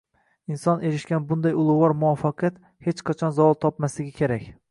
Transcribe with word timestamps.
Inson 0.53 0.79
erishgan 0.91 1.27
bunday 1.31 1.53
ulug‘vor 1.65 1.93
muvaffaqiyat 2.05 2.57
hech 2.87 3.05
qachon 3.11 3.37
zavol 3.39 3.61
topmasligi 3.67 4.17
kerak! 4.23 4.51